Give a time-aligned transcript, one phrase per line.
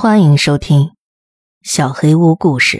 [0.00, 0.82] 欢迎收听
[1.64, 2.76] 《小黑屋故事》。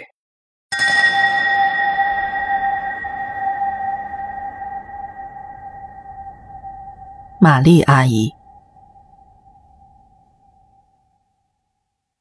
[7.41, 8.31] 玛丽阿姨，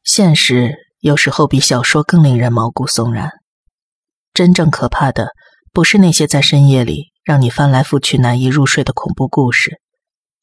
[0.03, 3.31] 现实有时候比小说更令人毛骨悚然。
[4.35, 5.29] 真正可怕的，
[5.73, 9.81] 不是那些在深夜里让你翻来覆去难以入睡的恐怖故事，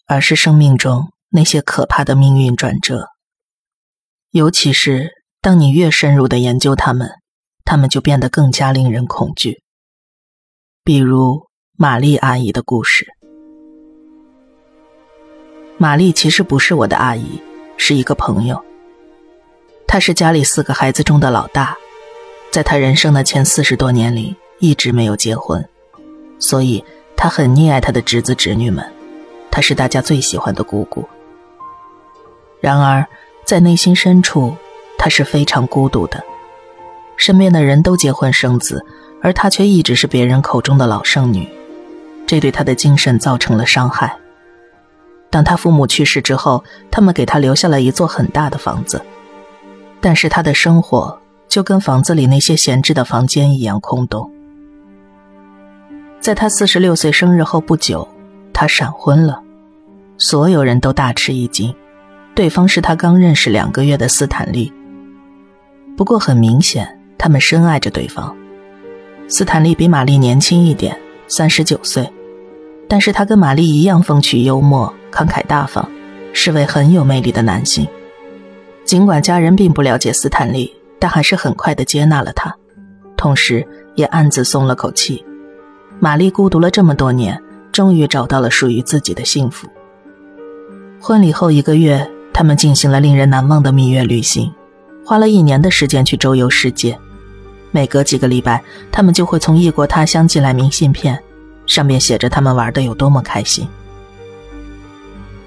[0.07, 3.09] 而是生命中那些可怕的命运转折。
[4.35, 5.11] 尤其是
[5.41, 7.09] 当你越深入的研究他们，
[7.63, 9.61] 他们就变得更加令人恐惧。
[10.83, 11.47] 比如
[11.77, 13.07] 玛丽阿姨的故事。
[15.77, 17.41] 玛丽其实不是我的阿姨，
[17.77, 18.61] 是一个朋友。
[19.87, 21.73] 她是家里四个孩子中的老大，
[22.51, 25.65] 在她人生的前四十多年里一直没有结婚，
[26.39, 26.83] 所以
[27.15, 28.85] 她很溺爱她的侄子侄女们，
[29.49, 31.07] 她是大家最喜欢的姑姑。
[32.59, 33.07] 然而。
[33.45, 34.55] 在内心深处，
[34.97, 36.21] 她是非常孤独的。
[37.15, 38.83] 身边的人都结婚生子，
[39.21, 41.47] 而她却一直是别人口中的老剩女，
[42.25, 44.17] 这对她的精神造成了伤害。
[45.29, 49.01] 当她父母去世之后，他们给她留下了一座很大的房子，
[50.01, 51.17] 但是她的生活
[51.47, 54.29] 就跟房子里那些闲置的房间一样空洞。
[56.19, 58.07] 在她四十六岁生日后不久，
[58.51, 59.41] 她闪婚了，
[60.17, 61.73] 所有人都大吃一惊。
[62.35, 64.71] 对方是他刚认识两个月的斯坦利。
[65.95, 68.35] 不过很明显，他们深爱着对方。
[69.29, 72.11] 斯坦利比玛丽年轻一点，三十九岁，
[72.89, 75.89] 但是他跟玛丽一样风趣幽默、慷慨大方，
[76.33, 77.87] 是位很有魅力的男性。
[78.83, 82.53] 尽管家人并不了解斯坦利，但还是很快的接纳了他，
[83.15, 85.23] 同时也暗自松了口气。
[86.01, 89.69] 玛丽孤独了这么多年，终于找到了属于自己的幸福。
[90.99, 92.05] 婚礼后一个月。
[92.37, 94.53] 他们进行了令人难忘的蜜月旅行，
[95.05, 96.99] 花了一年的时间去周游世界。
[97.71, 98.61] 每隔几个礼拜，
[98.91, 101.17] 他们就会从异国他乡寄来明信片，
[101.65, 103.65] 上面写着他们玩的有多么开心。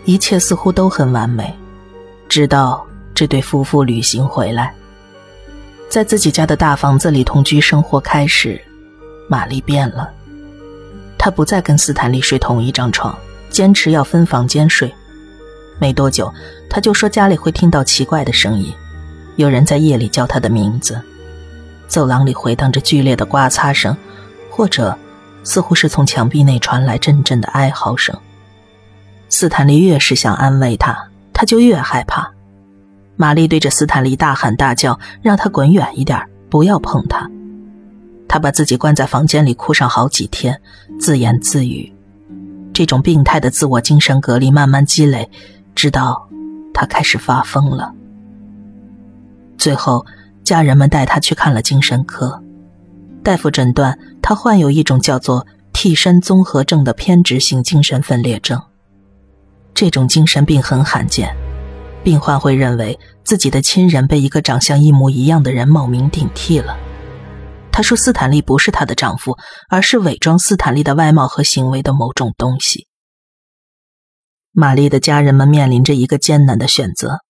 [0.07, 1.55] 一切似乎都很完美，
[2.27, 2.83] 直到
[3.15, 4.73] 这对夫妇旅行回来，
[5.91, 8.59] 在自己家的大房子里同居生活开始，
[9.29, 10.11] 玛丽变了。
[11.19, 13.15] 她不再跟斯坦利睡同一张床，
[13.51, 14.91] 坚持要分房间睡。
[15.79, 16.33] 没多久，
[16.69, 18.73] 他就说家里会听到奇怪的声音，
[19.37, 21.01] 有人在夜里叫他的名字，
[21.87, 23.97] 走廊里回荡着剧烈的刮擦声，
[24.51, 24.97] 或者
[25.45, 28.17] 似乎是从墙壁内传来阵阵的哀嚎声。
[29.29, 32.31] 斯坦利越是想安慰他，他就越害怕。
[33.17, 37.31] 玛丽对着斯坦利大喊大叫，让他滚远一点，不要碰他。
[38.29, 40.61] 他把自己关在房间里哭上好几天，
[41.01, 41.93] 自言自语。
[42.73, 45.29] 这种病态的自我精神隔离慢慢积累。
[45.79, 46.29] 直到
[46.75, 47.95] 他开始发疯了。
[49.57, 50.05] 最后，
[50.43, 52.43] 家人们带他去看了精神科，
[53.23, 58.61] 大夫诊断他患有一种叫做替身综合症的偏执性精神分裂症。
[59.73, 61.33] 这种精神病很罕见，
[62.03, 66.77] 病患会认为自己的亲人被一个长相一模一样的人冒名顶替了。
[67.71, 69.37] 他说，斯坦利不是她的丈夫，
[69.69, 72.88] 而是伪装斯坦利的外貌和行为的某种东西。
[74.61, 77.21] 玛丽的家人们面临着一个艰难的选择：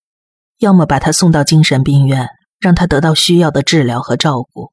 [0.60, 2.26] 要么把她送到精神病院，
[2.58, 4.72] 让她得到需要的治疗和照顾；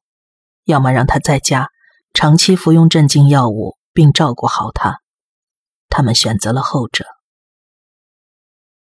[0.64, 1.68] 要么让她在家
[2.14, 5.02] 长期服用镇静药物，并照顾好她。
[5.90, 7.04] 他们选择了后者。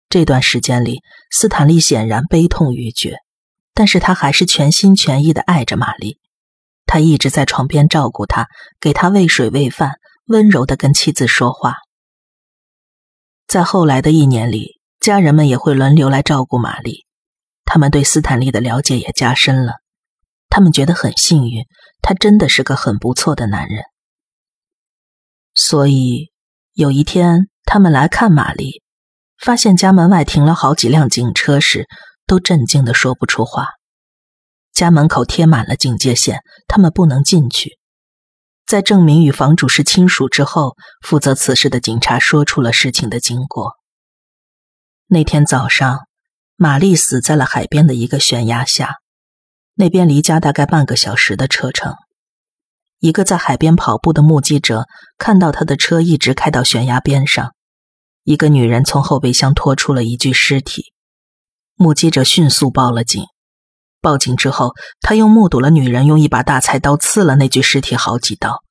[0.08, 1.02] 这段时间里，
[1.32, 3.18] 斯坦利显然悲痛欲绝，
[3.74, 6.20] 但是他还是全心全意的爱着玛丽。
[6.86, 8.46] 他一直在床边照顾她，
[8.80, 9.94] 给她喂水喂饭，
[10.28, 11.78] 温柔的跟妻子说话。
[13.54, 17.06] 在后来的一年里，家人们也会轮流来照顾玛丽，
[17.66, 19.74] 他们对斯坦利的了解也加深了。
[20.50, 21.64] 他们觉得很幸运，
[22.02, 23.84] 他真的是个很不错的男人。
[25.54, 26.32] 所以
[26.74, 28.82] 有一天，他们来看玛丽，
[29.38, 31.88] 发现家门外停了好几辆警车时，
[32.26, 33.68] 都震惊的说不出话。
[34.74, 37.78] 家门口贴满了警戒线，他们不能进去。
[38.66, 43.74] 在证明与房主是亲属之后，负责此事的警察说出了事情的经过。
[45.08, 46.00] 那天早上，
[46.56, 48.96] 玛丽死在了海边的一个悬崖下，
[49.76, 51.94] 那边离家大概半个小时的车程。
[53.00, 54.86] 一个在海边跑步的目击者
[55.18, 57.54] 看到他的车一直开到悬崖边上，
[58.24, 60.94] 一个女人从后备箱拖出了一具尸体，
[61.76, 63.26] 目击者迅速报了警。
[64.04, 68.62] 报警之后，他又目睹了女人用一把大菜刀刺了那具尸体好几刀，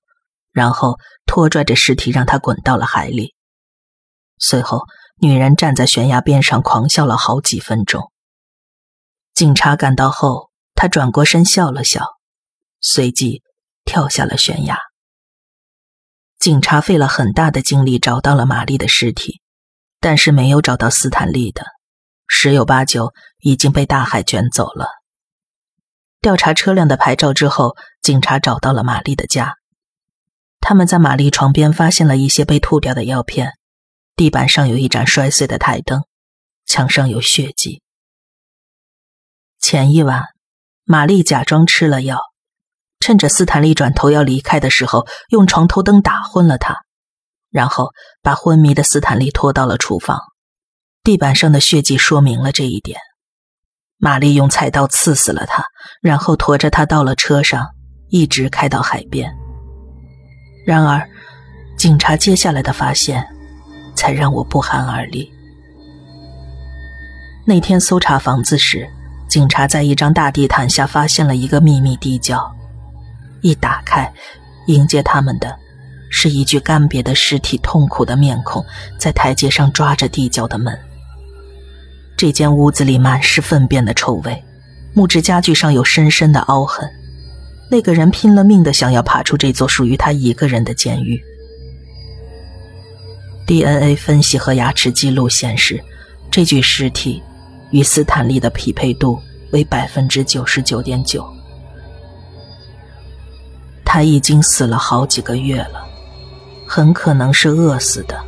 [0.53, 3.35] 然后拖拽着尸体让他滚到了海里。
[4.39, 4.83] 随后，
[5.23, 8.13] 女人站在悬崖边上狂笑了好几分钟。
[9.33, 12.05] 警察赶到后，他转过身笑了笑，
[12.83, 13.43] 随即
[13.87, 14.79] 跳下了悬崖。
[16.39, 19.41] 警察费了很大的精力找到了玛丽的尸体，
[19.99, 21.65] 但是没有找到斯坦利的，
[22.27, 24.89] 十有八九已经被大海卷走了。
[26.23, 29.57] 调查车辆的牌照之后，警察找到了玛丽的家。
[30.61, 33.55] 他们在玛丽床边发现了一些被吐掉的药片，
[34.15, 36.05] 地板上有一盏摔碎的台灯，
[36.65, 37.83] 墙上有血迹。
[39.59, 40.23] 前一晚，
[40.85, 42.21] 玛丽假装吃了药。
[43.01, 46.77] 趁着斯坦利转头要离开的时候，用床头灯打昏了他，
[47.51, 47.91] 然后
[48.23, 50.21] 把昏迷的斯坦利拖到了厨房。
[51.03, 53.01] 地板上的血迹说明了这一点。
[54.05, 55.65] 玛丽用菜刀刺死了他，
[56.01, 57.65] 然后驮着他到了车上，
[58.09, 59.33] 一直开到海边。
[60.67, 61.09] 然而，
[61.77, 63.25] 警察接下来的发现
[63.95, 65.33] 才让我不寒而栗。
[67.47, 68.91] 那天搜查房子时，
[69.29, 72.53] 警察在一张大地毯下发现了一个秘密地窖。
[73.41, 74.13] 一打开，
[74.67, 75.57] 迎接他们的
[76.11, 78.67] 是一具干瘪的尸体，痛苦的面孔
[78.99, 80.77] 在台阶上抓着地窖的门。
[82.17, 84.45] 这间屋子里满是粪便的臭味，
[84.95, 86.89] 木质家具上有深深的凹痕。
[87.71, 91.21] 那个人拼了命的想要爬出这座属于他一个人的监狱。
[93.47, 95.83] DNA 分析和牙齿记录显示，
[96.31, 97.23] 这具尸体
[97.71, 99.19] 与斯坦利的匹配度
[99.51, 101.27] 为百分之九十九点九。
[103.85, 105.85] 他已经死了好几个月了，
[106.67, 108.19] 很可能是饿死的。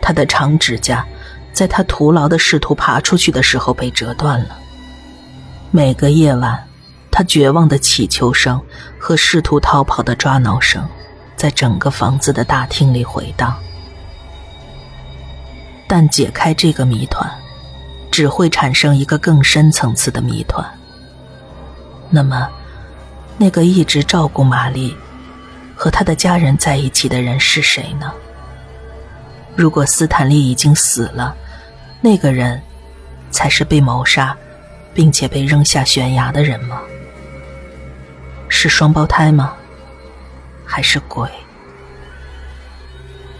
[0.00, 1.06] 他的长指甲
[1.56, 4.58] 在他徒劳的试图爬出去的时候被折断了。
[5.70, 6.62] 每个夜晚，
[7.10, 8.60] 他绝望的乞求声
[8.98, 10.86] 和试图逃跑的抓挠声，
[11.34, 13.56] 在整个房子的大厅里回荡。
[15.86, 17.26] 但解开这个谜团，
[18.10, 20.62] 只会产生一个更深层次的谜团。
[22.10, 22.46] 那么。
[23.38, 24.96] 那个一直照顾玛丽
[25.74, 28.10] 和他的家人在一起的人是谁呢？
[29.54, 31.36] 如果斯坦利已经死了，
[32.00, 32.60] 那个人
[33.30, 34.36] 才是被谋杀
[34.94, 36.80] 并且被扔下悬崖的人吗？
[38.48, 39.54] 是双胞胎吗？
[40.64, 41.28] 还是鬼？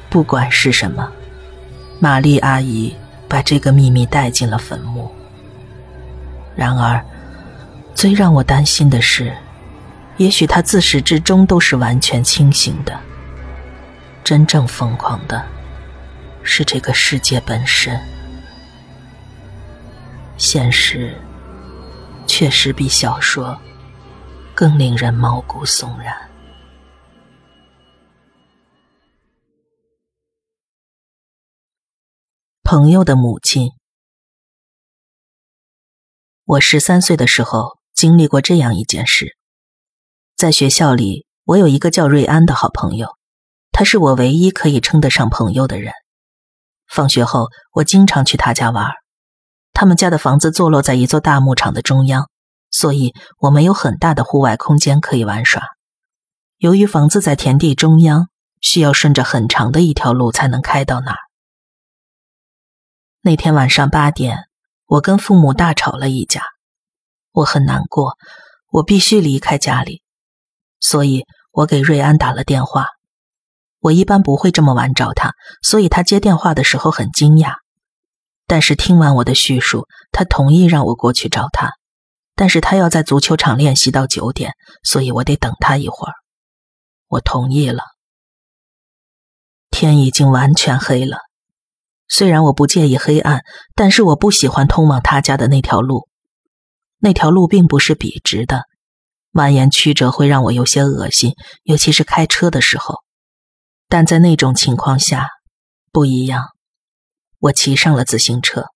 [0.08, 1.11] 不管是什么，
[1.99, 2.94] 玛丽阿姨
[3.29, 5.11] 把这个秘密带进了坟墓。
[6.55, 7.05] 然而，
[7.94, 9.32] 最让我担心的是。
[10.17, 12.99] 也许他自始至终都是完全清醒的。
[14.25, 15.44] 真正疯狂的，
[16.43, 18.00] 是这个世界本身。
[20.38, 21.17] 现实
[22.27, 23.59] 确实比小说
[24.55, 26.15] 更令人毛骨悚然。
[32.62, 33.71] 朋友的母亲，
[36.44, 39.38] 我十三岁的时候经历过这样一件事。
[40.37, 43.17] 在学校里，我有一个叫瑞安的好朋友，
[43.73, 45.94] 他是我唯一可以称得上朋友的人。
[46.87, 48.91] 放学后，我经常去他家玩。
[49.78, 52.31] 他们家的房子坐落在一座大牧场的中央，
[52.70, 55.64] 所以我们有很大的户外空间可以玩耍。
[56.56, 58.28] 由于房子在田地中央，
[58.62, 61.19] 需要顺着很长的一条路才能开到那儿。
[63.20, 64.44] 那天晚上八点，
[64.87, 66.40] 我跟父母大吵了一架，
[67.32, 68.16] 我很难过，
[68.71, 70.00] 我必须离开家里。
[70.80, 72.87] 所以我给瑞安打了电话。
[73.80, 77.56] 我一般不会这么晚找他，所以他接电话的时候很惊讶。
[78.47, 81.73] 但是听完我的叙述，他同意让我过去找他。
[82.35, 86.12] 但是他要在足球场练习到九点，所以我得等他一会儿。
[87.09, 87.83] 我同意了。
[89.71, 91.19] 天已经完全黑了。
[92.09, 93.43] 虽然我不介意黑暗，
[93.75, 96.09] 但是我不喜欢通往他家的那条路。
[96.99, 98.65] 那条路并不是笔直的。
[99.33, 101.35] 蜿蜒曲折会让我有些恶心，
[101.65, 103.03] 尤其是开车的时候。
[103.88, 105.29] 但在那种情况下，
[105.91, 106.45] 不一样。
[107.38, 108.66] 我骑上了自行车，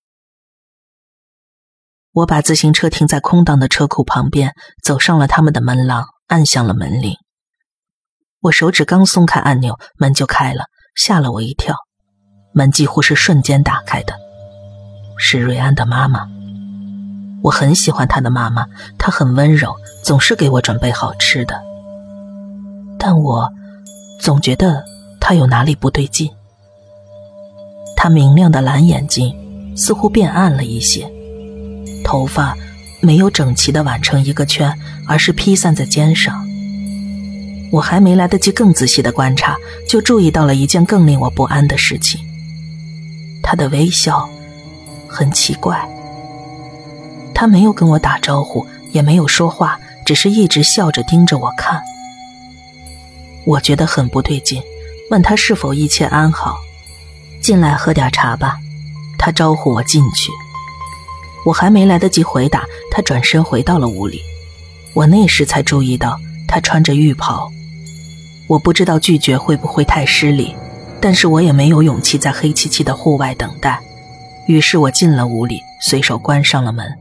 [2.13, 7.15] 我把自行车停在空荡的车库旁边，走上了他们的门廊，按响了门铃。
[8.41, 10.65] 我手指刚松开按钮，门就开了，
[10.95, 11.75] 吓了我一跳。
[12.53, 14.15] 门几乎是瞬间打开的，
[15.17, 16.29] 是瑞安的妈妈。
[17.43, 18.67] 我很喜欢他的妈妈，
[18.99, 19.75] 她很温柔，
[20.05, 21.63] 总是给我准备好吃的。
[22.99, 23.51] 但我
[24.21, 24.85] 总觉得
[25.19, 26.31] 他有哪里不对劲。
[28.03, 29.31] 他明亮的蓝眼睛
[29.77, 31.07] 似乎变暗了一些，
[32.03, 32.57] 头发
[32.99, 34.75] 没有整齐的挽成一个圈，
[35.07, 36.43] 而是披散在肩上。
[37.71, 39.55] 我还没来得及更仔细的观察，
[39.87, 42.19] 就注意到了一件更令我不安的事情：
[43.43, 44.27] 他的微笑
[45.07, 45.87] 很奇怪。
[47.35, 51.83] 他没有跟我打招呼，也没有说话，只是一直笑着盯着我看。
[53.45, 54.63] 我觉得很不对劲，
[55.11, 56.57] 问他是否一切安好。
[57.41, 58.57] 进来喝点茶吧，
[59.19, 60.31] 他招呼我进去。
[61.45, 64.21] 我还没来得及回答，他转身回到了屋里。
[64.95, 67.51] 我那时才注意到他穿着浴袍。
[68.49, 70.55] 我不知道拒绝会不会太失礼，
[71.01, 73.81] 但是我也没有勇气在黑漆漆的户外等待。
[74.49, 76.93] 于是我进了屋里，随手关上了门。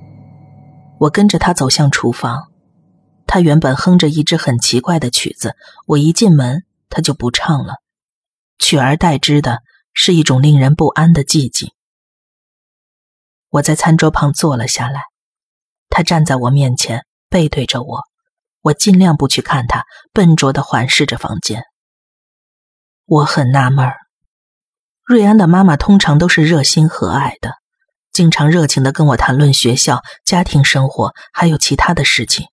[0.99, 2.49] 我跟着他走向厨房，
[3.25, 5.55] 他原本哼着一支很奇怪的曲子，
[5.87, 7.75] 我一进门他就不唱了，
[8.59, 11.71] 取而代之的是一种令人不安的寂静。
[13.49, 15.03] 我在餐桌旁坐了下来，
[15.89, 18.03] 他站在我面前，背对着我。
[18.61, 21.63] 我尽量不去看他，笨拙的环视着房间。
[23.05, 23.89] 我很纳闷，
[25.05, 27.55] 瑞安的妈妈通常都是热心和蔼的，
[28.11, 32.47] 经常热情的跟我谈论学校、家庭生活，还有其他的事情，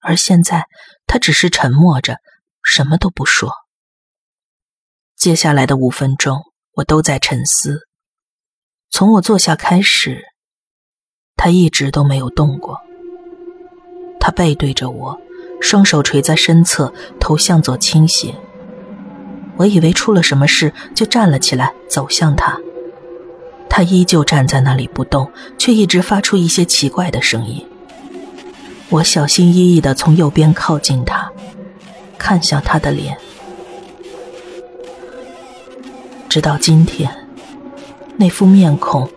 [0.00, 0.66] 而现在
[1.06, 2.18] 她只是沉默着，
[2.62, 3.52] 什么都不说。
[5.16, 6.42] 接下来的五分钟，
[6.74, 7.86] 我都在沉思。
[8.90, 10.24] 从我坐下开始，
[11.36, 12.80] 他一直都没有动过。
[14.18, 15.20] 他背对着我，
[15.60, 18.34] 双手垂在身侧，头向左倾斜。
[19.56, 22.58] 我以为出了什么事，就站了起来，走向他。
[23.68, 27.66] 他依旧站在那里不动，却一直发出一些奇怪的声音。
[28.88, 31.30] 我小心翼翼地从右边靠近他，
[32.18, 33.16] 看向他的脸。
[36.30, 37.10] 直到今天，
[38.16, 39.10] 那副面孔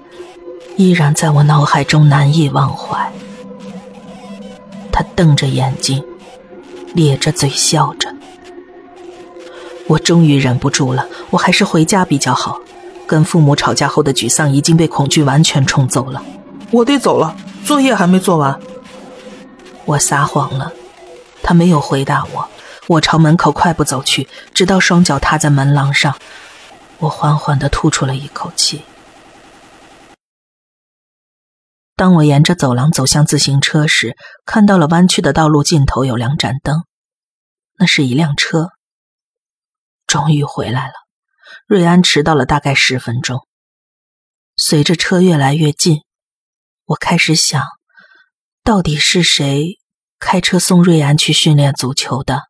[0.78, 3.08] 依然在我脑海中难以忘怀。
[4.92, 6.04] 他瞪着眼睛，
[6.96, 8.12] 咧着嘴笑着。
[9.86, 12.60] 我终于忍不住了，我还是回家比较好。
[13.06, 16.20] 跟父母吵架后的沮丧已经被恐惧完全冲走了。
[16.72, 18.60] 我得走了，作业还没做完。
[19.86, 20.74] 我撒谎了，
[21.44, 22.48] 他没有回答我。
[22.88, 26.16] 我朝门口快步走去，直到双脚踏在门廊上，
[27.04, 28.86] 我缓缓的吐出了一口气。
[31.98, 36.86] 当我沿着走廊走向自行车时，看到了弯曲的道路尽头有两盏灯，
[37.78, 38.70] 那是一辆车。
[40.08, 40.94] 终于回来了，
[41.68, 43.46] 瑞安迟到了大概十分钟。
[44.56, 46.04] 随着车越来越近，
[46.86, 47.66] 我开始想，
[48.64, 49.78] 到底是谁
[50.20, 52.44] 开车送瑞安去训练足球的？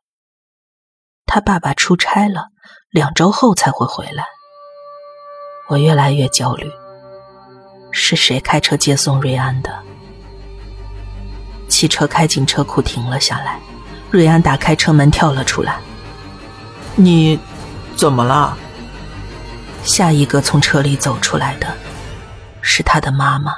[1.25, 2.49] 他爸爸出差了，
[2.91, 4.25] 两周后才会回来。
[5.67, 6.71] 我越来越焦虑。
[7.91, 9.71] 是谁开车接送瑞安的？
[11.69, 13.59] 汽车开进车库，停了下来。
[14.09, 15.79] 瑞安打开车门，跳了出来。
[16.95, 17.39] 你
[17.95, 18.57] 怎么了？
[19.83, 21.75] 下一个从车里走出来的
[22.61, 23.53] 是他的妈妈。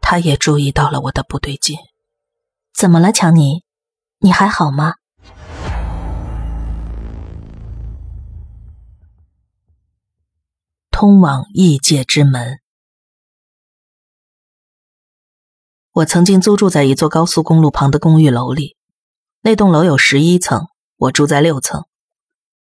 [0.00, 1.76] 他也注意到了我的不对劲。
[2.74, 3.62] 怎么了，强尼？
[4.20, 4.94] 你还好吗？
[11.00, 12.58] 通往异界之门。
[15.92, 18.76] 我曾经租住在一座高速公路旁的公寓楼里，
[19.40, 21.86] 那栋楼有十一层，我住在六层。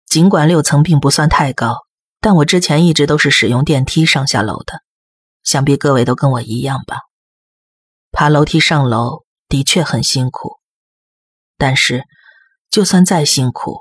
[0.04, 1.86] 尽管六层并不算太高，
[2.20, 4.82] 但我之前一直都是使用电梯上下楼的，
[5.42, 6.98] 想必各位都跟我一样吧。
[8.12, 10.58] 爬楼梯上楼的确很辛苦，
[11.56, 12.04] 但是
[12.68, 13.78] 就算再辛苦，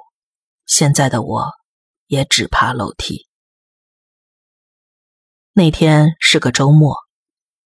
[0.66, 1.52] 现在的我
[2.08, 3.25] 也只爬楼梯。
[5.58, 6.98] 那天是个周末，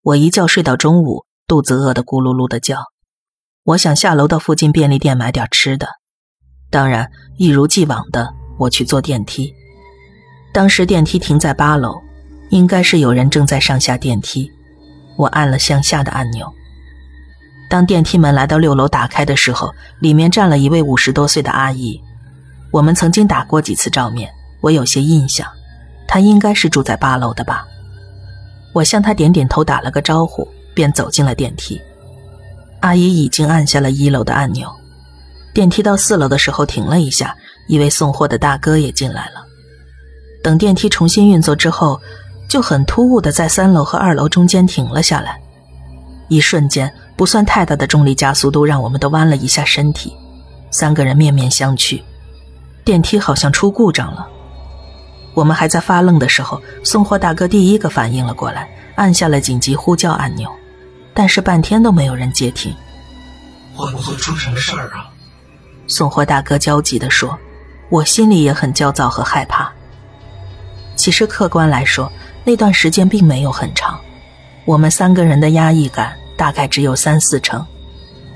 [0.03, 1.25] 我一觉睡到中午。
[1.48, 2.77] 肚子饿得咕噜噜的叫，
[3.63, 5.88] 我想下楼到附近便利店买点吃的。
[6.69, 9.51] 当然，一如既往的，我去坐电梯。
[10.53, 12.00] 当时电梯停在八楼，
[12.51, 14.48] 应该是有人正在上下电梯。
[15.17, 16.48] 我按了向下的按钮。
[17.72, 22.00] 当电梯门来到六楼打开的时候，里面站了一位五十多岁的阿姨。
[22.72, 24.31] 我们曾经打过几次照面，
[24.62, 25.51] 我有些印象。
[26.08, 27.65] 她应该是住在八楼的吧？
[28.74, 30.48] 我向他点点头，打了个招呼。
[30.72, 31.82] 便走进了电梯，
[32.80, 34.72] 阿姨已经按下了一楼的按钮。
[35.54, 37.36] 电梯到四楼的时候停了一下，
[37.68, 39.44] 一位送货的大哥也进来了。
[40.42, 42.00] 等电梯重新运作之后，
[42.48, 45.38] 就很突兀的在三楼和二楼中间停了下来。
[46.30, 50.16] 一瞬间，不算太大的重力加速度让我们都弯了一下身体。
[50.72, 52.02] 三个人面面相觑，
[52.86, 54.26] 电梯好像出故障了。
[55.39, 60.51] 我们还在发愣的时候，送货大哥第一个反应了过来，按下了紧急呼叫按钮。
[61.13, 62.75] 但是半天都没有人接听，
[63.74, 65.08] 会不会出什么事儿啊？
[65.88, 67.39] 送货大哥焦急地说
[67.89, 69.72] ：“我心里也很焦躁和害怕。
[70.98, 72.12] 其实客观来说，
[72.43, 73.98] 那段时间并没有很长，
[74.65, 77.65] 我们三个人的压抑感大概只有三四成，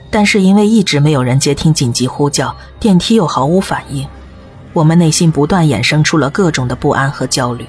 [0.09, 4.07] 但是因为一直没有人接听紧急呼叫，电梯又毫无反应，
[4.73, 7.65] 我们内心不断衍生出了各种的不安和焦虑。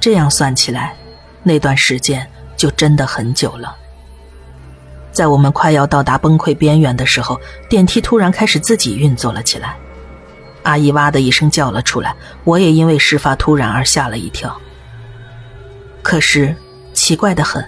[0.00, 0.94] 这样算起来，
[1.42, 3.76] 那段时间就真的很久了。
[5.12, 7.38] 在我们快要到达崩溃边缘的时候，
[7.68, 9.76] 电梯突然开始自己运作了起来。
[10.62, 14.56] 阿姨哇的一声叫了出来，我也因为事发突然而吓了一跳。
[16.02, 16.54] 可是
[16.92, 17.64] 奇怪的很，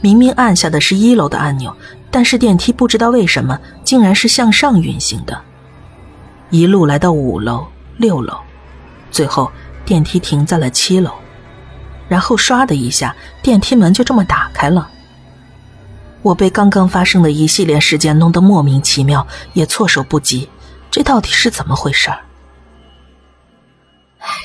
[0.00, 1.74] 明明按下的是一楼的按钮，
[2.10, 5.40] 但是电梯不知道为什么竟然是向上运行的，
[6.50, 8.38] 一路来到五楼、六楼，
[9.10, 9.50] 最后
[9.84, 11.12] 电梯停在了七楼，
[12.08, 14.90] 然后唰的一下，电梯门就这么打开了。
[16.22, 20.48] 我被刚刚发生的一系列事件弄得莫名其妙，也措手不及。
[20.90, 22.10] 这到底是怎么回事？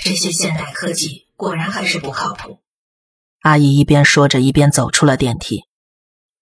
[0.03, 2.60] 这些现代科技果然还是不靠谱。
[3.41, 5.63] 阿姨一边说着，一边走出了电梯。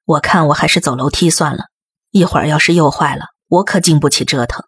[0.06, 1.66] 我看我还是走楼梯算了，
[2.10, 4.66] 一会儿要是又坏了，我可经不起折腾。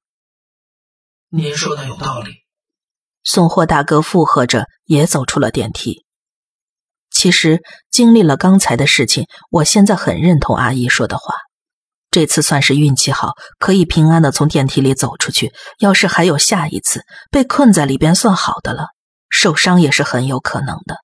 [1.35, 2.31] 您说的有道理。
[3.23, 6.05] 送货大哥附和着，也走出了电梯。
[7.09, 11.33] 其实经历了刚才的事情，我现在很认同阿姨说的话。
[12.11, 15.51] 这次算是运气好，可以平安的从电梯里走出去。
[15.79, 18.89] 要是还有下一次，被困在里边算好的了，
[19.27, 20.97] 受伤也是很有可能的。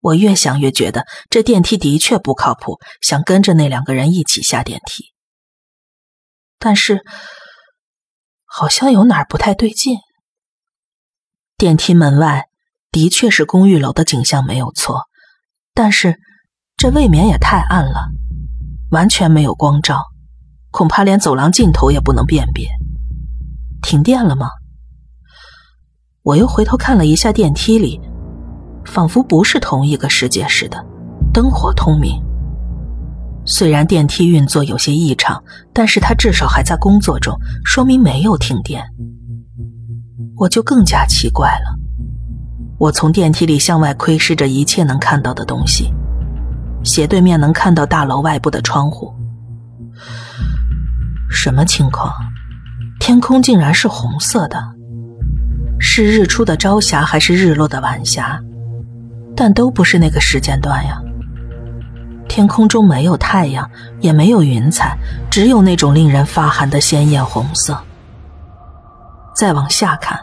[0.00, 5.12] 我越想越觉得这电梯的确不靠谱，想跟着那两个人一起下电梯。
[6.58, 7.04] 但是
[8.52, 9.98] 好像有哪儿不太对劲。
[11.56, 12.46] 电梯门外
[12.90, 15.02] 的确是公寓楼的景象没有错，
[15.72, 16.18] 但是
[16.76, 18.08] 这未免也太暗了。
[18.90, 20.02] 完全没有光照，
[20.72, 22.68] 恐怕连走廊尽头也不能辨别。
[23.82, 24.50] 停电了吗？
[26.22, 28.00] 我又回头看了一下电梯里，
[28.84, 30.84] 仿佛不是同一个世界似的，
[31.32, 32.20] 灯火通明。
[33.52, 35.42] 虽然电梯运作有些异常，
[35.72, 38.80] 但是它至少还在工作中，说明没有停电。
[40.36, 41.76] 我就更加奇怪了。
[42.78, 45.92] 我从电梯里向外窥视着一切能看到的东西。
[46.84, 49.12] 斜对面能看到大楼外部的窗户，
[51.28, 52.14] 什么情况？
[53.00, 54.62] 天空竟然是红色的，
[55.80, 58.40] 是日出的朝霞还是日落的晚霞？
[59.36, 61.02] 但都不是那个时间段呀。
[62.30, 64.96] 天空中没有太阳，也没有云彩，
[65.28, 67.76] 只有那种令人发寒的鲜艳红色。
[69.34, 70.16] 再往下看，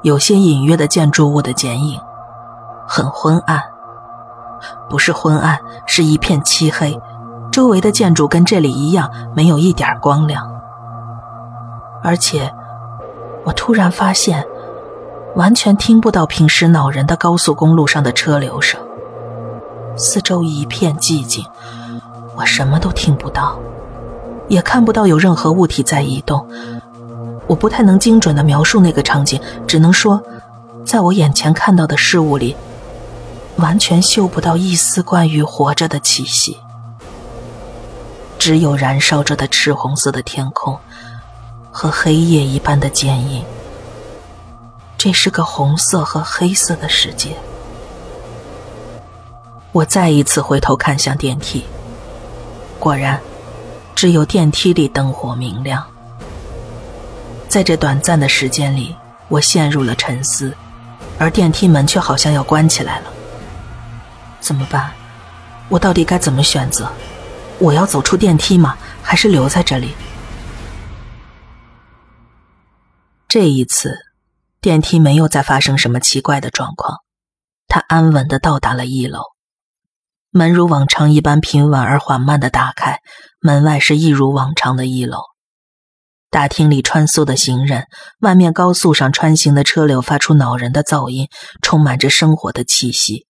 [0.00, 2.00] 有些隐约的建筑物的剪影，
[2.86, 3.62] 很昏暗。
[4.88, 6.98] 不是昏暗，是一片漆黑，
[7.52, 10.50] 周围的建筑跟这里一样，没有一点光亮。
[12.02, 12.50] 而且，
[13.44, 14.42] 我突然发现，
[15.36, 18.80] 完全听不到平时恼人的高速公路上的车流声，
[19.98, 21.44] 四周一片寂静，
[22.36, 23.58] 我什么都听不到，
[24.46, 26.48] 也看不到有任何物体在移动。
[27.48, 30.22] 我不太能精准的描述那个场景，只能说，
[30.84, 32.56] 在我眼前看到的事物里。
[33.56, 36.58] 完全嗅不到一丝关于活着的气息，
[38.38, 40.78] 只有燃烧着的赤红色的天空
[41.72, 43.42] 和黑夜一般的坚硬。
[44.96, 47.30] 这是个红色和黑色的世界。
[49.72, 51.64] 我再一次回头看向电梯，
[52.78, 53.20] 果然，
[53.94, 55.84] 只有电梯里灯火明亮。
[57.48, 58.96] 在这短暂的时间里，
[59.28, 60.54] 我陷入了沉思，
[61.18, 63.12] 而电梯门却好像要关起来了。
[64.40, 64.90] 怎么办？
[65.68, 66.90] 我到底该怎么选择？
[67.58, 68.76] 我要走出电梯吗？
[69.02, 69.94] 还是留在这里？
[73.28, 73.94] 这一次，
[74.62, 77.00] 电梯没有再发生什么奇怪的状况，
[77.66, 79.20] 它安稳的到达了一楼，
[80.30, 83.00] 门如往常一般平稳而缓慢的打开，
[83.40, 85.22] 门外是一如往常的一楼。
[86.30, 87.86] 大厅里穿梭的行人，
[88.20, 91.28] 外面高速上穿行的车流发出恼人的噪音，
[91.62, 93.26] 充满着生活的气息。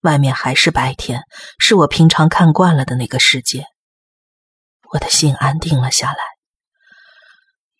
[0.00, 1.22] 外面还是白天，
[1.58, 3.66] 是我平常看惯了的那个世界。
[4.92, 6.18] 我的心安定了下来，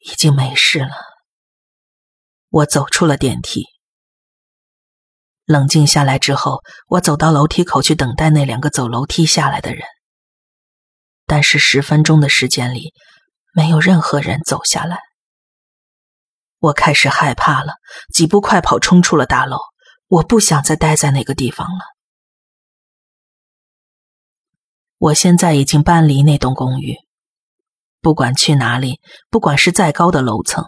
[0.05, 0.95] 已经没事了。
[2.51, 3.65] 我走出了电梯，
[5.45, 9.85] 冷静下来之后，我走到楼梯口去等待那两个走楼梯下来的人。
[11.27, 12.93] 但是十分钟的时间里，
[13.55, 15.01] 没有任何人走下来。
[16.59, 17.75] 我开始害怕了，
[18.13, 19.59] 几步快跑冲出了大楼。
[20.07, 21.85] 我不想再待在那个地方了。
[24.99, 26.97] 我现在已经搬离那栋公寓，
[28.01, 30.65] 不管去哪里，不管是再高的楼层，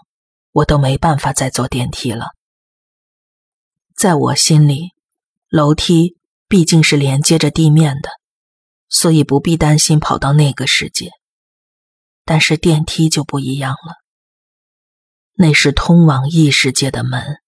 [0.53, 2.36] 我都没办法再坐电梯了。
[3.97, 4.91] 在我心里，
[5.49, 8.11] 楼梯毕竟是连接着地面的，
[8.91, 11.13] 所以不必担心跑到那个世界。
[12.23, 13.95] 但是电梯就不一样了，
[15.37, 17.39] 那是通往异世界的门。